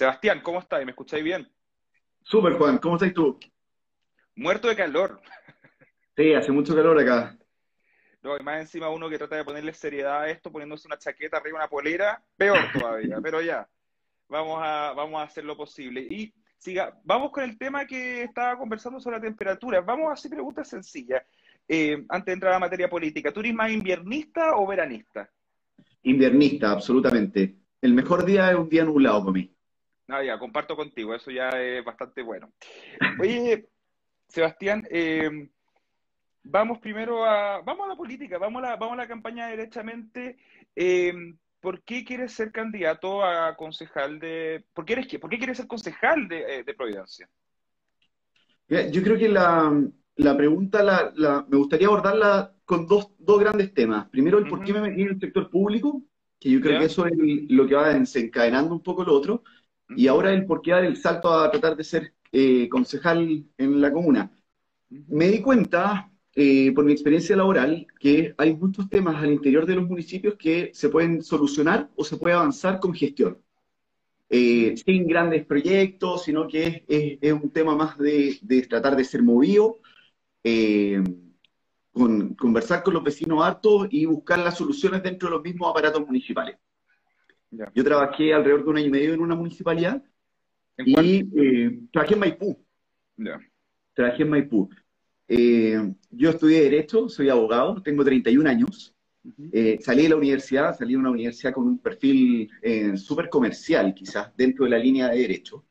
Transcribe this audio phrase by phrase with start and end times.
[0.00, 0.82] Sebastián, ¿cómo estás?
[0.82, 1.46] ¿Me escucháis bien?
[2.22, 3.38] Súper, Juan, ¿cómo estás tú?
[4.34, 5.20] Muerto de calor.
[6.16, 7.38] Sí, hace mucho calor acá.
[8.22, 11.36] No, y más encima uno que trata de ponerle seriedad a esto, poniéndose una chaqueta
[11.36, 13.66] arriba, una polera, peor todavía, pero ya,
[14.28, 16.00] vamos a, vamos a hacer lo posible.
[16.00, 19.82] Y siga, vamos con el tema que estaba conversando sobre la temperatura.
[19.82, 21.22] Vamos a hacer preguntas sencillas.
[21.68, 25.30] Eh, antes de entrar a la materia política, ¿tú eres más inviernista o veranista?
[26.02, 27.56] Inviernista, absolutamente.
[27.80, 29.54] El mejor día es un día nublado para mí.
[30.10, 32.52] Ah, ya, comparto contigo, eso ya es bastante bueno.
[33.20, 33.68] Oye,
[34.28, 35.48] Sebastián, eh,
[36.42, 40.36] vamos primero a, vamos a la política, vamos a la, vamos a la campaña derechamente.
[40.74, 41.12] Eh,
[41.60, 45.66] ¿Por qué quieres ser candidato a concejal de, por qué, eres, por qué quieres ser
[45.66, 47.28] concejal de, de Providencia?
[48.68, 49.70] Yo creo que la,
[50.16, 54.08] la pregunta la, me gustaría abordarla con dos, dos grandes temas.
[54.08, 56.02] Primero, el por qué me metí en el sector público,
[56.38, 59.42] que yo creo que eso es lo que va desencadenando un poco lo otro,
[59.96, 63.80] y ahora el por qué dar el salto a tratar de ser eh, concejal en
[63.80, 64.30] la comuna.
[64.88, 69.76] Me di cuenta, eh, por mi experiencia laboral, que hay muchos temas al interior de
[69.76, 73.38] los municipios que se pueden solucionar o se puede avanzar con gestión.
[74.32, 79.04] Eh, sin grandes proyectos, sino que es, es, un tema más de, de, tratar de
[79.04, 79.80] ser movido
[80.44, 81.02] eh,
[81.92, 86.06] con, conversar con los vecinos hartos y buscar las soluciones dentro de los mismos aparatos
[86.06, 86.56] municipales.
[87.50, 90.02] Yo trabajé alrededor de un año y medio en una municipalidad
[90.78, 92.64] y eh, trabajé en Maipú.
[93.94, 94.70] Trabajé en Maipú.
[95.28, 98.94] Eh, yo estudié Derecho, soy abogado, tengo 31 años.
[99.80, 102.50] salí de la universidad, salí de una universidad con un perfil
[102.96, 105.64] súper comercial, quizás, dentro de la línea de Derecho.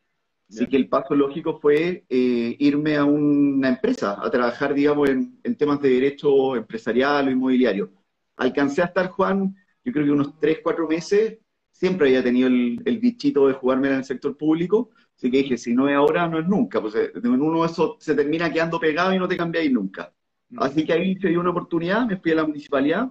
[0.50, 5.56] Así que el paso lógico fue eh, irme a una empresa, a trabajar, digamos, en,
[5.56, 7.92] temas de derecho empresarial o inmobiliario.
[8.36, 11.38] Alcancé a estar, Juan, yo creo que unos 3, 4 meses,
[11.80, 15.74] siempre había tenido el, bichito de jugarme en el sector público, así que dije, si
[15.74, 19.14] no es ahora, no es nunca, pues eh, en uno eso se termina quedando pegado
[19.14, 20.14] y no te cambiáis nunca.
[20.50, 20.62] Mm.
[20.62, 23.10] Así que ahí se dio una oportunidad, me fui a la municipalidad,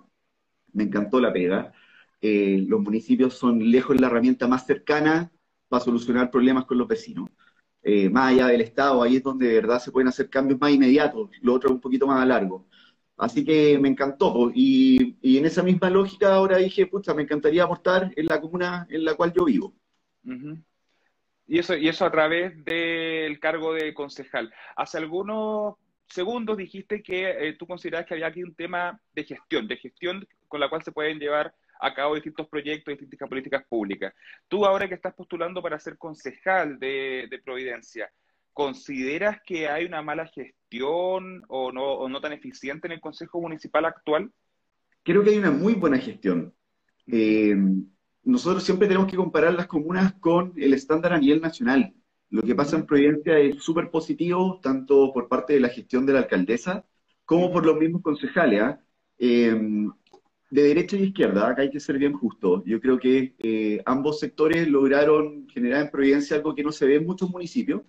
[0.74, 1.72] me encantó la pega.
[2.20, 5.32] Eh, los municipios son lejos la herramienta más cercana
[5.68, 7.30] para solucionar problemas con los vecinos.
[7.82, 10.72] Eh, más allá del Estado, ahí es donde de verdad se pueden hacer cambios más
[10.72, 12.66] inmediatos, lo otro es un poquito más a largo.
[13.18, 17.64] Así que me encantó, y, y, en esa misma lógica ahora dije, pucha, me encantaría
[17.64, 19.74] aportar en la comuna en la cual yo vivo.
[21.46, 24.52] Y eso, y eso a través del cargo de concejal.
[24.76, 25.74] Hace algunos
[26.08, 30.26] segundos dijiste que eh, tú consideras que había aquí un tema de gestión, de gestión
[30.46, 34.12] con la cual se pueden llevar a cabo distintos proyectos, distintas políticas públicas.
[34.48, 38.10] Tú ahora que estás postulando para ser concejal de, Providencia,
[38.58, 43.84] ¿consideras que hay una mala gestión o no, no, tan eficiente en el Consejo Municipal
[43.84, 44.32] actual?
[45.04, 46.52] Creo que hay una muy buena gestión.
[47.06, 47.54] Eh,
[48.24, 51.94] nosotros siempre tenemos que comparar las comunas con el estándar a nivel nacional.
[52.30, 56.14] Lo que pasa en Providencia es súper positivo, tanto por parte de la gestión de
[56.14, 56.84] la alcaldesa
[57.24, 58.60] como por los mismos concejales.
[58.60, 58.80] ¿ah?
[59.20, 59.56] Eh,
[60.50, 62.64] de derecha y izquierda, acá hay que ser bien justo.
[62.64, 66.96] Yo creo que eh, ambos sectores lograron generar en Providencia algo que no se ve
[66.96, 67.82] en muchos municipios,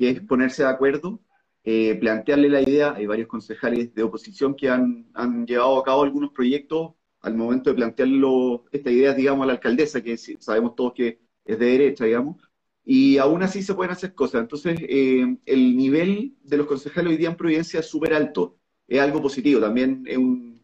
[0.00, 1.20] que es ponerse de acuerdo,
[1.62, 2.94] eh, plantearle la idea.
[2.94, 7.68] Hay varios concejales de oposición que han, han, llevado a cabo algunos proyectos al momento
[7.68, 12.06] de plantearlo, esta idea, digamos, a la alcaldesa, que sabemos todos que es de derecha,
[12.06, 12.36] digamos,
[12.82, 14.40] y aún así se pueden hacer cosas.
[14.40, 18.58] Entonces, eh, el nivel de los concejales hoy día en Providencia es súper alto.
[18.88, 20.62] Es algo positivo, también es un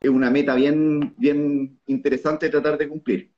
[0.00, 3.32] es una meta bien, bien interesante tratar de cumplir.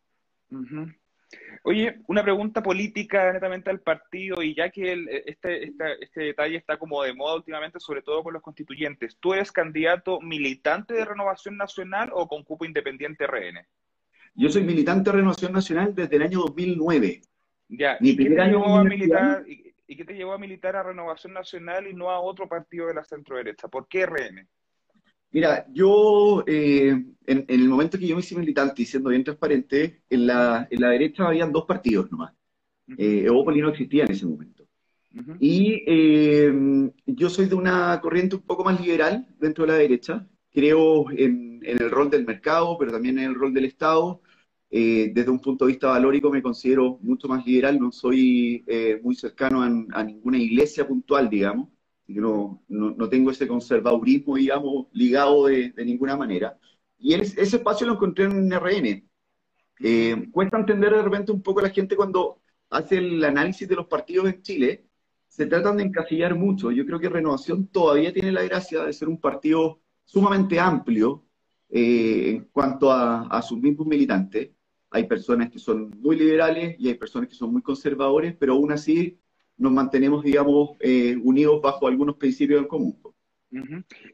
[1.69, 7.03] Oye, una pregunta política netamente al partido, y ya que este, este, detalle está como
[7.03, 12.09] de moda últimamente, sobre todo con los constituyentes, ¿tú eres candidato militante de Renovación Nacional
[12.15, 13.67] o con cupo independiente RN?
[14.35, 17.21] Yo soy militante de Renovación Nacional desde el año 2009.
[17.69, 21.93] Ya, ¿Y, qué a militar, ¿y, qué te llevó a militar a Renovación Nacional y
[21.93, 23.69] no a otro partido de la centro derecha?
[23.69, 24.49] ¿Por qué RN?
[25.31, 30.03] Mira, yo eh, en, el momento que yo me hice militante y siendo bien transparente,
[30.09, 32.33] en la, en la derecha habían dos partidos nomás.
[32.97, 34.65] Eh, Evópolis no existía en ese momento.
[35.41, 40.27] Y eh, yo soy de una corriente un poco más liberal dentro de la derecha.
[40.53, 44.23] Creo en, el rol del mercado, pero también en el rol del Estado.
[44.71, 48.65] Eh, desde un punto de vista valórico me considero mucho más liberal, no soy
[49.03, 51.69] muy cercano a, ninguna iglesia puntual, digamos
[52.09, 56.59] no, no, tengo ese conservadurismo, digamos, ligado de, ninguna manera.
[56.99, 59.09] Y ese espacio lo encontré en RN.
[59.81, 62.41] Eh, cuesta entender de repente un poco a la gente cuando
[62.71, 64.85] hace el análisis de los partidos en Chile,
[65.29, 66.71] se tratan de encasillar mucho.
[66.71, 71.25] Yo creo que Renovación todavía tiene la gracia de ser un partido sumamente amplio
[71.69, 74.51] eh, en cuanto a, sus mismos militantes.
[74.91, 78.73] hay personas que son muy liberales y hay personas que son muy conservadores, pero aún
[78.73, 79.19] así
[79.59, 83.03] nos mantenemos, digamos, eh, unidos bajo algunos principios en común.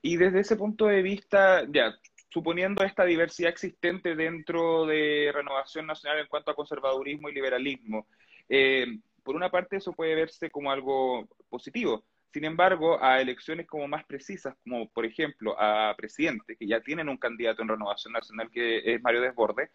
[0.02, 1.94] Y desde ese punto de vista, ya,
[2.30, 8.06] suponiendo esta diversidad existente dentro de Renovación Nacional en cuanto a conservadurismo y liberalismo,
[8.48, 8.86] eh,
[9.22, 12.04] por una parte eso puede verse como algo positivo.
[12.32, 17.08] Sin embargo, a elecciones como más precisas, como por ejemplo a presidente, que ya tienen
[17.08, 19.70] un candidato en Renovación Nacional que es Mario Desbordes,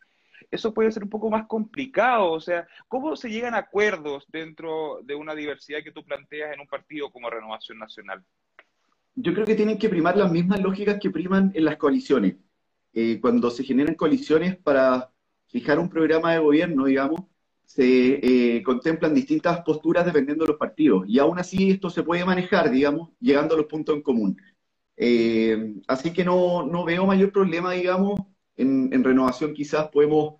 [0.51, 2.31] eso puede ser un poco más complicado.
[2.31, 6.61] O sea, ¿cómo se llegan a acuerdos dentro de una diversidad que tú planteas en
[6.61, 8.23] un partido como Renovación Nacional?
[9.15, 12.35] Yo creo que tienen que primar las mismas lógicas que priman en las coaliciones.
[12.93, 15.11] Eh, cuando se generan coaliciones para
[15.47, 17.21] fijar un programa de gobierno, digamos,
[17.65, 21.03] se eh, contemplan distintas posturas dependiendo de los partidos.
[21.07, 24.37] Y aún así esto se puede manejar, digamos, llegando a los puntos en común.
[24.97, 28.19] Eh, así que no, no, veo mayor problema, digamos,
[28.59, 30.35] en, renovación quizás podemos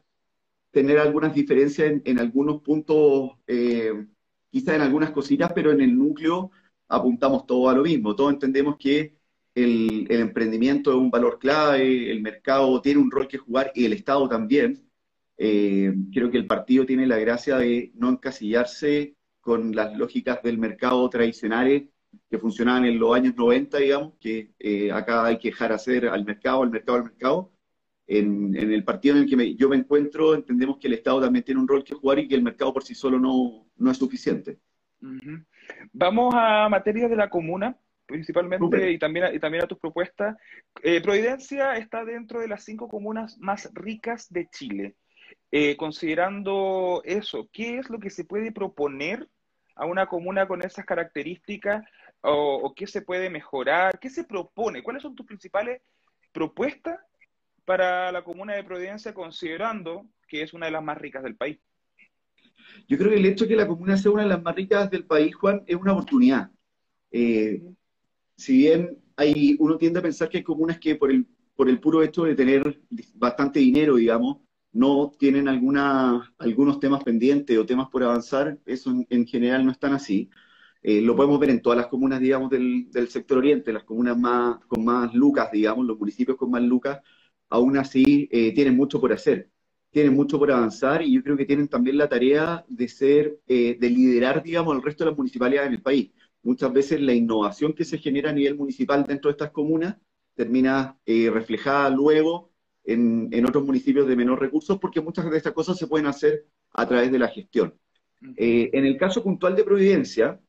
[0.72, 4.06] tener algunas diferencias en, algunos puntos, eh,
[4.52, 6.52] quizás en algunas cositas, pero en el núcleo
[6.88, 8.16] apuntamos todo a lo mismo.
[8.16, 9.18] Todos entendemos que
[9.56, 13.94] el, emprendimiento es un valor clave, el mercado tiene un rol que jugar y el
[13.94, 14.86] Estado también.
[15.38, 20.58] Eh, creo que el partido tiene la gracia de no encasillarse con las lógicas del
[20.58, 21.84] mercado tradicionales
[22.30, 26.26] que funcionaban en los años 90, digamos, que eh, acá hay que dejar hacer al
[26.26, 27.52] mercado, al mercado, al mercado,
[28.10, 31.62] en, el partido en el que yo me encuentro, entendemos que el Estado también tiene
[31.62, 34.58] un rol que jugar y que el mercado por sí solo no, no es suficiente.
[35.94, 37.78] Vamos a materia de la comuna,
[38.08, 40.36] principalmente, y también, a, y también a tus propuestas.
[40.82, 44.96] Eh, Providencia está dentro de las cinco comunas más ricas de Chile.
[45.52, 49.28] Eh, considerando eso, ¿qué es lo que se puede proponer
[49.76, 51.86] a una comuna con esas características
[52.22, 54.00] o, o qué se puede mejorar?
[54.00, 54.82] ¿Qué se propone?
[54.82, 55.80] ¿Cuáles son tus principales
[56.32, 57.00] propuestas
[57.70, 61.60] para la comuna de Providencia, considerando que es una de las más ricas del país?
[62.88, 64.90] Yo creo que el hecho de que la comuna sea una de las más ricas
[64.90, 66.50] del país, Juan, es una oportunidad.
[67.12, 67.62] Eh,
[68.36, 71.80] si bien hay, uno tiende a pensar que hay comunas que por el, por el
[71.80, 72.82] puro hecho de tener
[73.14, 74.38] bastante dinero, digamos,
[74.72, 79.78] no tienen alguna, algunos temas pendientes o temas por avanzar, eso en, general no es
[79.78, 80.28] tan así.
[80.82, 84.18] Eh, lo podemos ver en todas las comunas, digamos, del, del sector oriente, las comunas
[84.18, 87.00] más, con más lucas, digamos, los municipios con más lucas,
[87.50, 89.50] aún así eh, tienen mucho por hacer,
[89.92, 93.78] tienen mucho por avanzar y yo creo que tienen también la tarea de ser, eh,
[93.80, 96.12] de liderar, digamos, el resto de las municipalidades en el país.
[96.44, 99.98] Muchas veces la innovación que se genera a nivel municipal dentro de estas comunas
[100.36, 102.52] termina eh, reflejada luego
[102.86, 106.88] en, otros municipios de menor recursos, porque muchas de estas cosas se pueden hacer a
[106.88, 107.74] través de la gestión.
[108.38, 110.40] en el caso puntual de Providencia,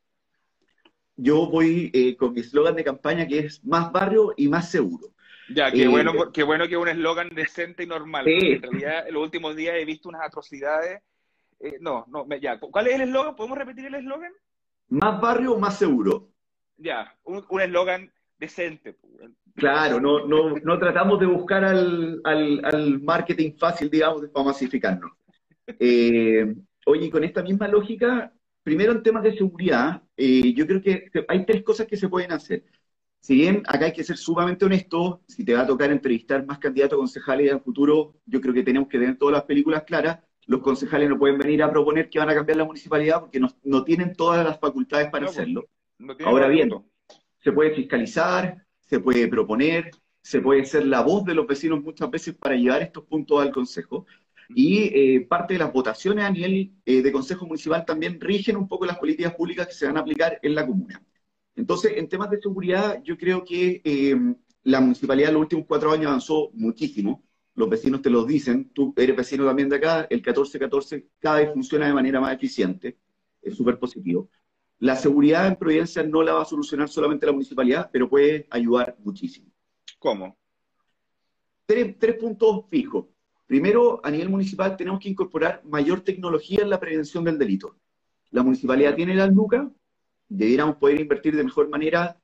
[1.15, 5.13] yo voy con mi eslogan de campaña que es más barrio y más seguro.
[5.53, 8.27] Ya, qué, bueno, qué bueno que un eslogan decente y normal.
[8.27, 11.01] En realidad, en los últimos días he visto unas atrocidades.
[11.59, 12.59] Eh, no, no, ya.
[12.59, 13.35] ¿Cuál es el eslogan?
[13.35, 14.31] ¿Podemos repetir el eslogan?
[14.89, 16.29] Más barrio, más seguro.
[16.77, 18.97] Ya, un eslogan decente.
[19.55, 25.11] Claro, no, no, no tratamos de buscar al, al, marketing fácil, digamos, para masificarnos.
[25.79, 26.55] Eh,
[26.85, 28.33] oye, con esta misma lógica,
[28.63, 32.31] primero en temas de seguridad, eh, yo creo que hay tres cosas que se pueden
[32.31, 32.63] hacer
[33.21, 36.57] si bien acá hay que ser sumamente honesto, si te va a tocar entrevistar más
[36.57, 39.83] candidatos a concejales en el futuro, yo creo que tenemos que tener todas las películas
[39.83, 40.19] claras.
[40.47, 43.83] Los concejales no pueden venir a proponer que van a cambiar la municipalidad porque no,
[43.83, 45.69] tienen todas las facultades para pues, hacerlo.
[46.25, 46.71] Ahora bien,
[47.37, 52.09] se puede fiscalizar, se puede proponer, se puede ser la voz de los vecinos muchas
[52.09, 54.07] veces para llevar estos puntos al consejo.
[54.49, 58.67] Y eh, parte de las votaciones a nivel eh, de consejo municipal también rigen un
[58.67, 61.01] poco las políticas públicas que se van a aplicar en la comuna.
[61.55, 64.15] Entonces, en temas de seguridad, yo creo que eh,
[64.63, 67.23] la municipalidad en los últimos cuatro años avanzó muchísimo.
[67.55, 71.53] Los vecinos te lo dicen, tú eres vecino también de acá, el 1414 cada vez
[71.53, 72.97] funciona de manera más eficiente,
[73.41, 74.29] es súper positivo.
[74.79, 78.95] La seguridad en Providencia no la va a solucionar solamente la municipalidad, pero puede ayudar
[78.99, 79.51] muchísimo.
[79.99, 80.37] ¿Cómo?
[81.65, 83.05] Tres, tres puntos fijos.
[83.45, 87.75] Primero, a nivel municipal tenemos que incorporar mayor tecnología en la prevención del delito.
[88.31, 89.69] La municipalidad tiene la LUCA,
[90.31, 92.17] debiéramos poder invertir de mejor manera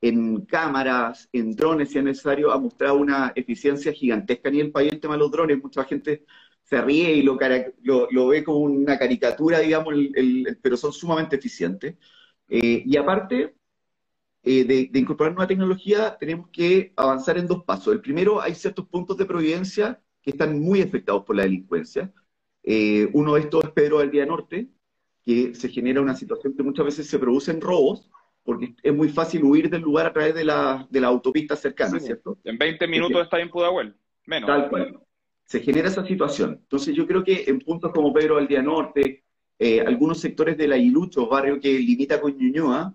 [0.00, 4.92] en cámaras, en drones, si es necesario, ha mostrado una eficiencia gigantesca en el país
[4.92, 5.62] el tema los drones.
[5.62, 6.24] Mucha gente
[6.62, 7.38] se ríe y lo,
[8.10, 9.94] lo, ve como una caricatura, digamos,
[10.62, 11.96] pero son sumamente eficientes.
[12.48, 13.54] Eh, y aparte
[14.42, 17.94] eh, de, incorporar nueva tecnología, tenemos que avanzar en dos pasos.
[17.94, 22.12] El primero, hay ciertos puntos de providencia que están muy afectados por la delincuencia.
[22.62, 24.68] Eh, uno de estos es Pedro del Vía Norte,
[25.24, 28.10] que se genera una situación que muchas veces se producen robos,
[28.42, 31.98] porque es muy fácil huir del lugar a través de la, de la autopista cercana,
[31.98, 32.38] ¿cierto?
[32.44, 33.94] En 20 minutos está en Pudahuel,
[34.26, 34.46] menos.
[34.46, 35.00] Tal cual.
[35.44, 36.58] se genera esa situación.
[36.62, 39.24] Entonces yo creo que en puntos como Pedro Aldea Norte,
[39.58, 42.94] eh, algunos sectores de la Ilucho, barrio que limita con Ñuñoa,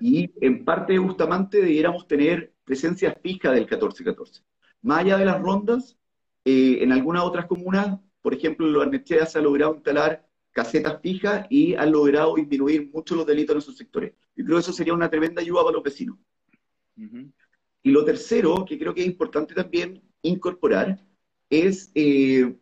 [0.00, 4.42] y en parte de Bustamante debiéramos tener presencia fija del 14-14.
[4.82, 5.98] Más allá de las rondas,
[6.44, 11.46] eh, en algunas otras comunas, por ejemplo, en Arnechea se ha logrado instalar casetas fijas
[11.50, 14.14] y han logrado disminuir mucho los delitos en esos sectores.
[14.36, 16.16] Yo creo que eso sería una tremenda ayuda para los vecinos.
[17.82, 21.04] Y lo tercero, que creo que es importante también incorporar,
[21.50, 22.56] es eh,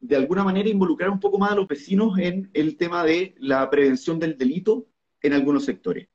[0.00, 3.70] de alguna manera involucrar un poco más a los vecinos en el tema de la
[3.70, 4.86] prevención del delito
[5.22, 6.08] en algunos sectores.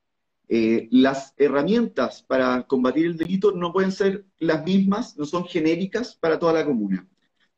[0.50, 6.16] Eh, las herramientas para combatir el delito no pueden ser las mismas, no son genéricas
[6.16, 7.08] para toda la comuna.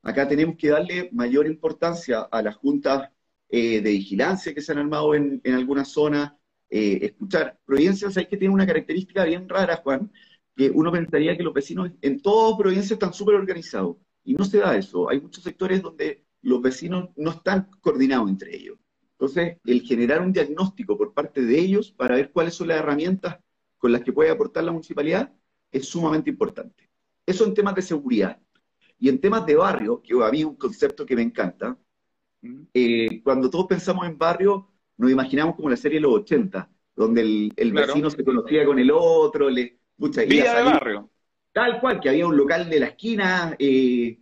[0.04, 3.10] Acá tenemos que darle mayor importancia a las juntas
[3.56, 6.34] eh, de vigilancia que se han armado en, algunas zonas,
[6.70, 7.60] escuchar.
[7.66, 10.12] Providencia, sabéis que tiene una característica bien rara, Juan,
[10.56, 13.98] que uno pensaría que los vecinos en toda Providencia están súper organizados.
[14.24, 15.08] Y no se da eso.
[15.08, 18.78] Hay muchos sectores donde los vecinos no están coordinados entre ellos.
[19.12, 23.38] Entonces, el generar un diagnóstico por parte de ellos para ver cuáles son las herramientas
[23.78, 25.32] con las que puede aportar la municipalidad
[25.72, 26.90] es sumamente importante.
[27.26, 28.40] Eso en temas de seguridad.
[29.00, 31.78] Y en temas de barrio, que a mí un concepto que me encanta,
[32.74, 37.52] eh, cuando todos pensamos en barrio, nos imaginamos como la serie de los 80, donde
[37.56, 41.10] el, vecino se conocía con el otro, le, Vida de barrio.
[41.54, 44.20] Tal cual, que había un local de la esquina eh,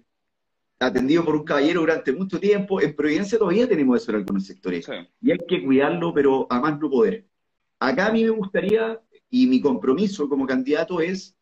[0.79, 2.81] atendido por un caballero durante mucho tiempo.
[2.81, 4.87] En Providencia todavía tenemos eso en algunos sectores.
[5.21, 7.25] Y hay que cuidarlo, pero a más no poder.
[7.79, 8.99] Acá a mí me gustaría,
[9.29, 11.35] y mi compromiso como candidato es,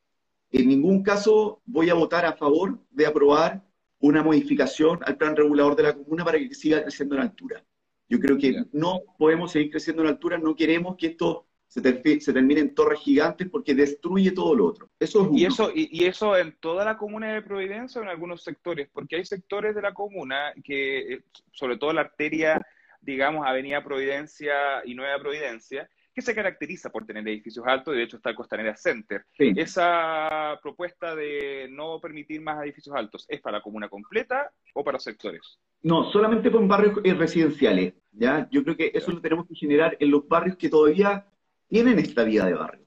[0.51, 3.63] en ningún caso voy a votar a favor de aprobar
[3.99, 7.63] una modificación al plan regulador de la comuna para que siga creciendo en altura.
[8.07, 12.61] Yo creo que no podemos seguir creciendo en altura, no queremos que esto se, termina
[12.61, 14.89] en torres gigantes porque destruye todo lo otro.
[14.99, 18.43] Eso es y, eso, y, eso en toda la comuna de Providencia o en algunos
[18.43, 22.59] sectores, porque hay sectores de la comuna que, eh, sobre todo la arteria,
[23.01, 25.87] digamos, Avenida Providencia y Nueva Providencia,
[26.19, 29.25] que se caracteriza por tener edificios altos, de hecho está el Costanera Center.
[29.38, 34.99] Esa propuesta de no permitir más edificios altos, ¿es para la comuna completa o para
[34.99, 35.59] sectores?
[35.81, 37.93] No, solamente con barrios eh, residenciales.
[38.11, 38.49] ¿ya?
[38.51, 41.25] Yo creo que eso lo tenemos que generar en los barrios que todavía
[41.69, 42.85] tienen esta vida de barrio.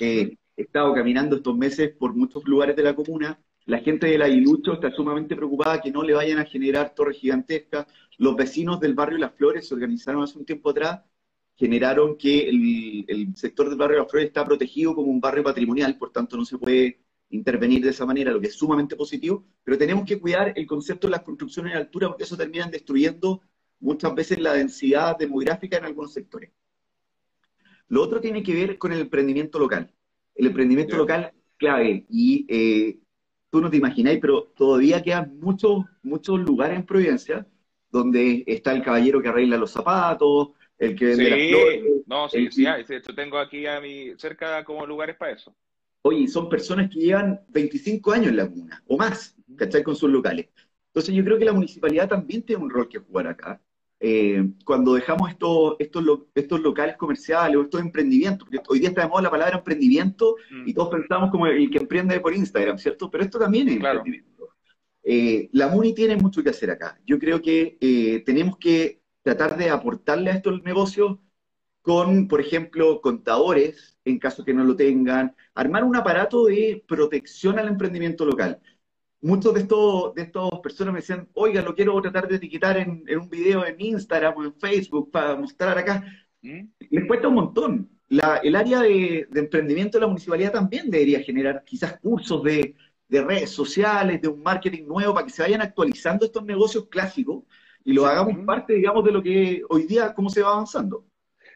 [0.00, 3.38] he estado caminando estos meses por muchos lugares de la comuna.
[3.66, 7.86] La gente del Aguilucho está sumamente preocupada que no le vayan a generar torres gigantescas.
[8.18, 11.02] Los vecinos del barrio Las Flores se organizaron hace un tiempo atrás,
[11.62, 16.10] generaron que el, sector del barrio Las Flores está protegido como un barrio patrimonial, por
[16.10, 16.98] tanto no se puede
[17.30, 21.06] intervenir de esa manera, lo que es sumamente positivo, pero tenemos que cuidar el concepto
[21.06, 23.42] de las construcciones en altura porque eso termina destruyendo
[23.78, 26.50] muchas veces la densidad demográfica en algunos sectores.
[27.86, 29.94] Lo otro tiene que ver con el emprendimiento local.
[30.34, 32.98] El emprendimiento local clave y eh,
[33.50, 37.46] tú no te imagináis, pero todavía quedan muchos, muchos lugares en Providencia
[37.92, 40.48] donde está el caballero que arregla los zapatos,
[40.82, 41.84] el que vende las flores.
[42.06, 45.54] No, sí, sí, Yo tengo aquí a mi cerca como lugares para eso.
[46.02, 49.84] Oye, son personas que llevan 25 años en la comuna, o más, ¿cachai?
[49.84, 50.48] Con sus locales.
[50.88, 53.62] Entonces yo creo que la municipalidad también tiene un rol que jugar acá.
[54.00, 59.02] Eh, cuando dejamos estos, estos, estos locales comerciales o estos emprendimientos, porque hoy día está
[59.02, 60.68] de moda la palabra emprendimiento mm.
[60.68, 63.08] y todos pensamos como el que emprende por Instagram, ¿cierto?
[63.08, 64.48] Pero esto también es emprendimiento.
[65.04, 67.00] Eh, la MUNI tiene mucho que hacer acá.
[67.06, 71.18] Yo creo que eh, tenemos que tratar de aportarle a estos negocios
[71.82, 77.58] con, por ejemplo, contadores, en caso que no lo tengan, armar un aparato de protección
[77.58, 78.60] al emprendimiento local
[79.22, 83.04] muchos de estos de estas personas me decían, oiga, lo quiero tratar de etiquetar en,
[83.18, 86.04] un video en Instagram o en Facebook para mostrar acá.
[86.42, 86.64] ¿Mm?
[86.90, 87.90] Les cuesta un montón.
[88.08, 92.74] el área de, emprendimiento de la municipalidad también debería generar quizás cursos de,
[93.08, 97.44] redes sociales, de un marketing nuevo, para que se vayan actualizando estos negocios clásicos
[97.84, 101.04] y lo hagamos parte, digamos, de lo que hoy día, cómo se va avanzando.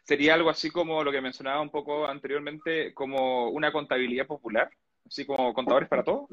[0.03, 4.71] Sería algo así como lo que mencionaba un poco anteriormente, como una contabilidad popular,
[5.05, 6.29] así como contadores para todos.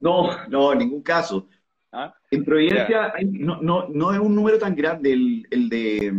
[0.00, 1.46] No, no, en ningún caso.
[1.92, 2.14] ¿Ah?
[2.30, 6.12] En Providencia no, no, no, es un número tan grande el, el, de,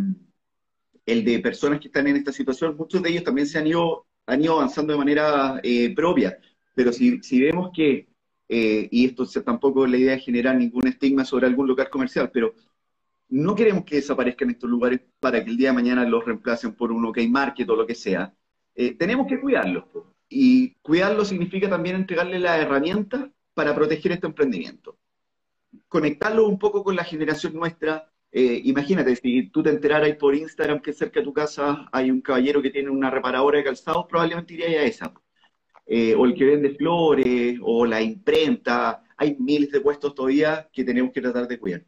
[1.06, 2.76] el de personas que están en esta situación.
[2.76, 6.40] Muchos de ellos también se han ido, han ido avanzando de manera eh, propia.
[6.74, 8.08] Pero si, si vemos que,
[8.48, 12.32] eh, y esto tampoco es la idea de generar ningún estigma sobre algún local comercial,
[12.34, 12.56] pero
[13.30, 16.92] no queremos que desaparezcan estos lugares para que el día de mañana los reemplacen por
[16.92, 18.34] un OK Market o lo que sea.
[18.76, 19.86] Eh, tenemos que cuidarlos.
[20.28, 24.98] Y cuidarlos significa también entregarle las herramientas para proteger este emprendimiento.
[25.88, 28.12] Conectarlo un poco con la generación nuestra.
[28.32, 32.22] Eh, imagínate, si tú te enteraras por Instagram que cerca de tu casa hay un
[32.22, 35.14] caballero que tiene una reparadora de calzados, probablemente iría a esa.
[35.86, 39.04] Eh, o el que vende flores, o la imprenta.
[39.18, 41.84] hay miles de puestos todavía que tenemos que tratar de cuidar.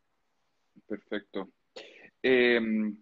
[0.91, 1.49] Perfecto.
[2.21, 2.97] Em,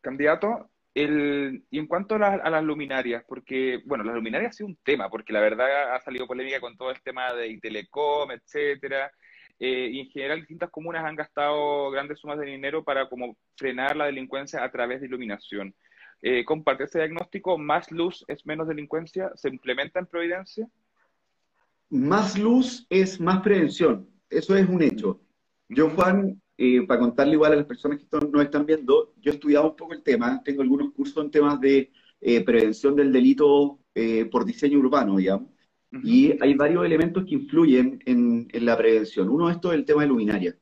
[0.00, 4.78] candidato, el, y en cuanto a, las luminarias, porque, bueno, las luminarias ha sido un
[4.82, 9.12] tema, porque la verdad ha salido polémica con todo el tema de Telecom, etcétera,
[9.58, 13.94] eh, y en general distintas comunas han gastado grandes sumas de dinero para como frenar
[13.94, 15.74] la delincuencia a través de iluminación.
[16.22, 17.58] Eh, ¿Comparte ese diagnóstico?
[17.58, 19.30] ¿Más luz es menos delincuencia?
[19.34, 20.66] ¿Se implementa en Providencia?
[21.90, 25.20] Más luz es más prevención, eso es un hecho.
[25.74, 29.34] Yo, Juan, eh, para contarle igual a las personas que nos están viendo, yo he
[29.34, 33.80] estudiado un poco el tema, tengo algunos cursos en temas de eh, prevención del delito
[33.94, 35.50] eh, por diseño urbano, digamos,
[36.04, 39.28] y hay varios elementos que influyen en, la prevención.
[39.28, 40.56] Uno de estos es el tema de luminaria.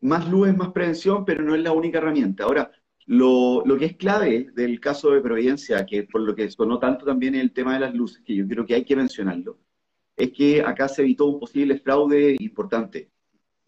[0.00, 2.44] más luz es más prevención, pero no es la única herramienta.
[2.44, 2.70] Ahora,
[3.06, 7.04] lo, lo, que es clave del caso de Providencia, que por lo que sonó tanto
[7.04, 9.58] también el tema de las luces, que yo creo que hay que mencionarlo,
[10.16, 13.10] es que acá se evitó un posible fraude importante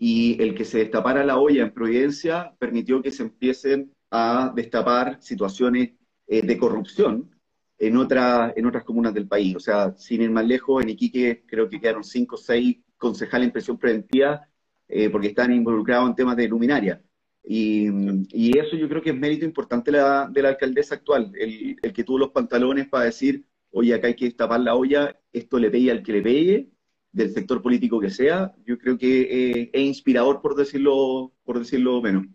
[0.02, 5.18] y el que se destapara la olla en Providencia permitió que se empiecen a destapar
[5.20, 5.90] situaciones
[6.26, 7.30] eh, de corrupción
[7.78, 9.54] en, otra, en otras comunas del país.
[9.56, 13.48] O sea, sin ir más lejos, en Iquique creo que quedaron cinco o seis concejales
[13.48, 14.48] en presión preventiva
[14.88, 17.02] eh, porque están involucrados en temas de luminaria.
[17.44, 17.88] Y,
[18.30, 21.92] y, eso yo creo que es mérito importante la, de la alcaldesa actual, el, el,
[21.92, 25.70] que tuvo los pantalones para decir, oye, acá hay que destapar la olla, esto le
[25.70, 26.70] pegue al que le pegue,
[27.12, 32.00] del sector político que sea, yo creo que eh, es inspirador, por decirlo, por decirlo
[32.00, 32.26] menos.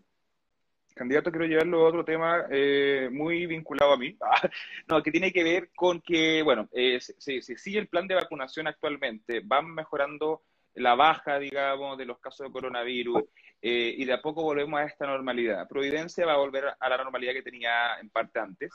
[0.94, 4.16] Candidato, quiero llevarlo a otro tema eh, muy vinculado a mí,
[4.88, 8.66] no, que tiene que ver con que, bueno, eh, se, sigue el plan de vacunación
[8.66, 10.42] actualmente, van mejorando
[10.74, 13.24] la baja, digamos, de los casos de coronavirus
[13.62, 15.66] y de a poco volvemos a esta normalidad.
[15.66, 18.70] Providencia va a volver a la normalidad que tenía en parte antes,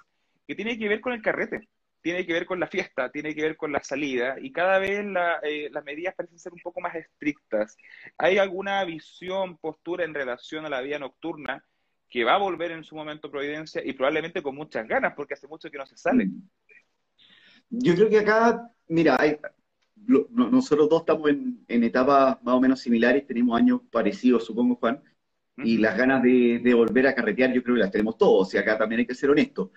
[0.48, 1.70] que tiene que ver con el carrete
[2.01, 5.05] tiene que ver con la fiesta, tiene que ver con la salida, y cada vez
[5.43, 7.77] eh, las medidas parecen ser un poco más estrictas.
[8.17, 11.63] ¿Hay alguna visión, postura en relación a la vida nocturna
[12.10, 15.48] que va a volver en su momento Providencia y probablemente con muchas ganas, porque hace
[15.48, 16.29] mucho que no se sale?
[17.70, 19.18] Yo creo que acá, mira,
[19.96, 25.01] nosotros dos estamos en, etapas más o menos similares, tenemos años parecidos, supongo, Juan,
[25.57, 28.57] y las ganas de, de volver a carretear yo creo que las tenemos todos, y
[28.57, 29.70] acá también hay que ser honestos.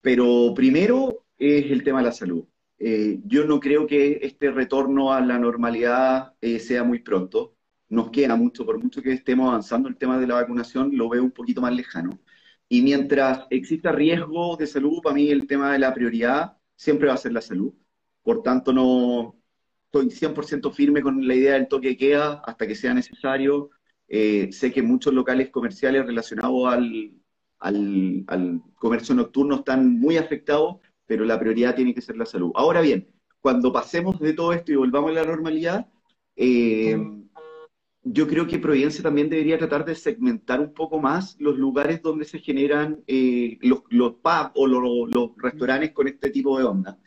[0.00, 2.44] Pero primero, es el tema de la salud.
[2.78, 7.56] Eh, yo no creo que este retorno a la normalidad eh, sea muy pronto.
[7.88, 11.22] Nos queda mucho, por mucho que estemos avanzando el tema de la vacunación, lo veo
[11.22, 12.20] un poquito más lejano.
[12.68, 17.14] Y mientras exista riesgo de salud, para mí el tema de la prioridad siempre va
[17.14, 17.74] a ser la salud.
[18.22, 19.36] Por tanto, no
[19.86, 23.70] estoy 100% firme con la idea del toque de queda hasta que sea necesario.
[24.08, 27.12] Eh, sé que muchos locales comerciales relacionados al,
[27.58, 30.76] al, al comercio nocturno están muy afectados
[31.06, 32.52] pero la prioridad tiene que ser la salud.
[32.54, 33.08] Ahora bien,
[33.42, 35.88] cuando pasemos de todo esto y volvamos a la normalidad,
[36.36, 36.96] eh,
[38.04, 42.24] yo creo que Providencia también debería tratar de segmentar un poco más los lugares donde
[42.24, 46.98] se generan eh, los, los pubs o los, restaurantes con este tipo de onda.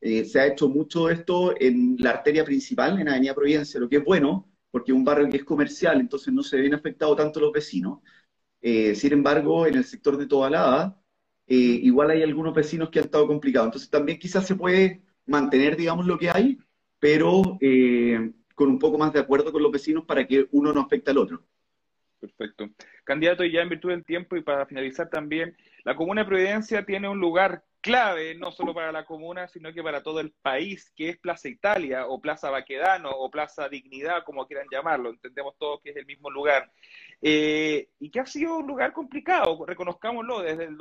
[0.00, 3.96] Eh, se ha hecho mucho esto en la arteria principal, en Avenida Providencia, lo que
[3.96, 7.40] es bueno, porque es un barrio que es comercial, entonces no se ven afectados tanto
[7.40, 8.00] los vecinos.
[8.62, 10.99] sin embargo, en el sector de Tobalaba,
[11.50, 13.66] eh, igual hay algunos vecinos que han estado complicados.
[13.66, 16.58] Entonces también quizás se puede mantener, digamos, lo que hay,
[17.00, 20.80] pero eh, con un poco más de acuerdo con los vecinos para que uno no
[20.80, 21.42] afecte al otro.
[22.20, 22.70] Perfecto.
[23.10, 26.86] Candidato, y ya en virtud del tiempo y para finalizar también, la Comuna de Providencia
[26.86, 30.92] tiene un lugar clave, no solo para la comuna, sino que para todo el país,
[30.94, 35.10] que es Plaza Italia o Plaza Baquedano o Plaza Dignidad, como quieran llamarlo.
[35.10, 36.70] Entendemos todos que es el mismo lugar.
[37.20, 40.78] Eh, y que ha sido un lugar complicado, reconozcámoslo, desde el,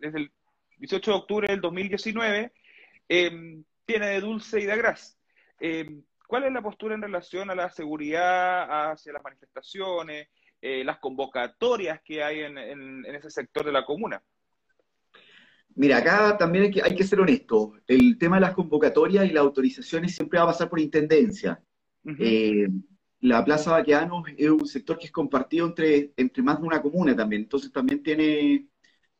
[0.00, 0.32] desde el
[0.78, 2.52] 18 de octubre del 2019,
[3.08, 5.18] em, tiene de dulce y de gras.
[5.58, 10.28] Em, ¿Cuál es la postura en relación a la seguridad, hacia las manifestaciones,
[10.62, 14.22] eh, las convocatorias que hay en ese sector de la comuna?
[15.74, 17.74] Mira, acá también hay que, hay que ser honesto.
[17.86, 21.62] El tema de las convocatorias y las autorizaciones siempre va a pasar por intendencia.
[22.18, 22.68] Eh,
[23.20, 27.16] la Plaza Baqueano es un sector que es compartido entre, entre más de una comuna
[27.16, 27.42] también.
[27.42, 28.68] Entonces también tiene,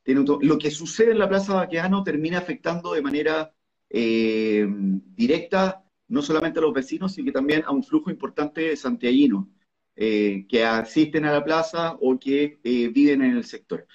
[0.02, 3.54] tiene lo que sucede en la Plaza Baqueano termina afectando de manera
[3.88, 8.76] eh, directa no solamente a los vecinos, sino que también a un flujo importante de
[8.76, 9.46] santiaguinos
[9.96, 13.86] eh, que asisten a la plaza o que viven en el sector.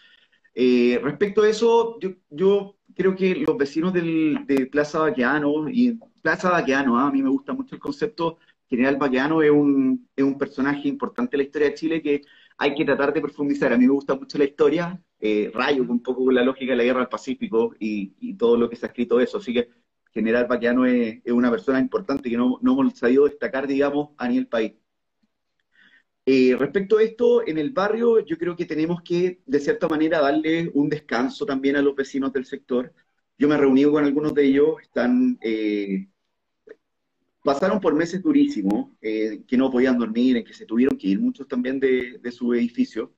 [0.54, 2.00] Eh, respecto a eso,
[2.32, 7.08] yo, creo que los vecinos de Plaza Baqueano, y Plaza Baqueano, ¿ah?
[7.08, 11.36] a mí me gusta mucho el concepto, General Baqueano es un, es un personaje importante
[11.36, 12.22] en la historia de Chile que
[12.58, 13.72] hay que tratar de profundizar.
[13.72, 16.78] A mí me gusta mucho la historia, eh, rayo un poco con la lógica de
[16.78, 19.38] la guerra del Pacífico y, todo lo que se ha escrito de eso.
[19.38, 19.70] Así que
[20.12, 24.48] General Baquiano es, una persona importante que no, no hemos sabido destacar, digamos, a nivel
[24.48, 24.74] país.
[26.30, 30.20] Eh, respecto a esto, en el barrio yo creo que tenemos que, de cierta manera,
[30.20, 32.94] darle un descanso también a los vecinos del sector.
[33.38, 36.08] Yo me he reunido con algunos de ellos, están, eh,
[37.44, 41.20] pasaron por meses durísimos, eh, que no podían dormir, en que se tuvieron que ir
[41.20, 43.14] muchos también de, de su edificio.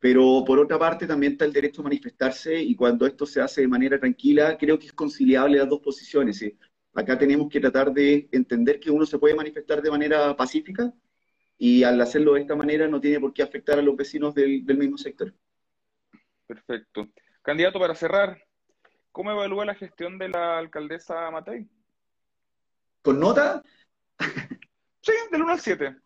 [0.00, 3.62] Pero por otra parte también está el derecho a manifestarse y cuando esto se hace
[3.62, 6.44] de manera tranquila, creo que es conciliable las dos posiciones.
[6.94, 10.92] Acá tenemos que tratar de entender que uno se puede manifestar de manera pacífica
[11.58, 14.64] y al hacerlo de esta manera no tiene por qué afectar a los vecinos del,
[14.64, 15.34] mismo sector.
[16.46, 17.08] Perfecto.
[17.42, 18.40] Candidato, para cerrar,
[19.10, 21.68] ¿cómo evalúa la gestión de la alcaldesa Matei?
[23.02, 23.62] ¿Con nota?
[25.02, 25.96] sí, del 1 al 7.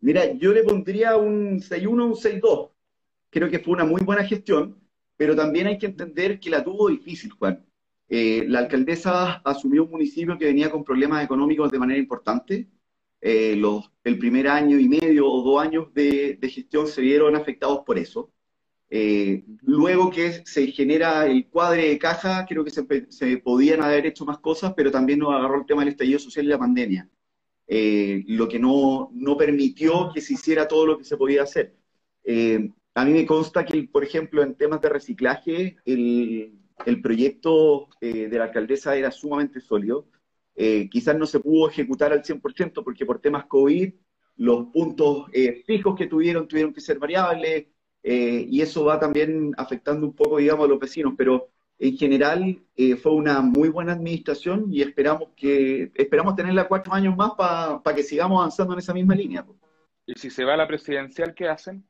[0.00, 2.70] Mira, yo le pondría un 6-1, un 6-2.
[3.30, 4.80] Creo que fue una muy buena gestión,
[5.16, 7.64] pero también hay que entender que la tuvo difícil, Juan.
[8.08, 12.68] Eh, la alcaldesa asumió un municipio que venía con problemas económicos de manera importante.
[13.26, 17.80] Eh, los, el primer año y medio o dos años de, gestión se vieron afectados
[17.86, 18.30] por eso.
[18.90, 24.04] Eh, luego que se genera el cuadre de caja, creo que se, se, podían haber
[24.04, 27.08] hecho más cosas, pero también nos agarró el tema del estallido social y la pandemia.
[27.66, 31.74] Eh, lo que no, no, permitió que se hiciera todo lo que se podía hacer.
[32.24, 37.88] Eh, a mí me consta que, por ejemplo, en temas de reciclaje, el, el proyecto
[38.00, 40.06] eh, de la alcaldesa era sumamente sólido.
[40.54, 43.92] Quizás no se pudo ejecutar al 100% porque por temas COVID
[44.36, 45.26] los puntos
[45.66, 47.66] fijos que tuvieron tuvieron que ser variables
[48.02, 52.96] y eso va también afectando un poco, digamos, a los vecinos, pero en general eh,
[52.96, 58.02] fue una muy buena administración y esperamos que esperamos tenerla cuatro años más para que
[58.02, 59.44] sigamos avanzando en esa misma línea.
[60.06, 61.86] ¿Y si se va a la presidencial, qué hacen?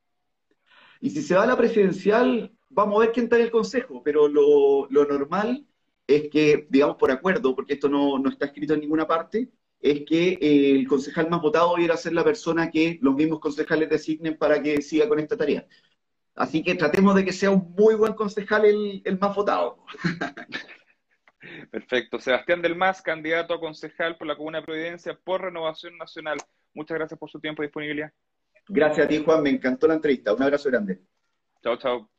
[1.00, 4.02] Y si se va a la presidencial, vamos a ver quién está en el consejo,
[4.02, 5.66] pero lo, normal
[6.06, 9.48] es que, digamos por acuerdo, porque esto no, no está escrito en ninguna parte,
[9.80, 13.90] es que eh, el concejal más votado debiera ser la persona que los mismos concejales
[13.90, 15.66] designen para que siga con esta tarea.
[16.34, 19.84] Así que tratemos de que sea un muy buen concejal el, más votado.
[21.70, 22.18] Perfecto.
[22.18, 26.38] Sebastián Del Más, candidato a concejal por la Comuna de Providencia por Renovación Nacional.
[26.72, 28.10] Muchas gracias por su tiempo y disponibilidad.
[28.66, 29.42] Gracias a ti, Juan.
[29.42, 30.32] Me encantó la entrevista.
[30.32, 31.02] Un abrazo grande.
[31.62, 32.13] Chao, chao.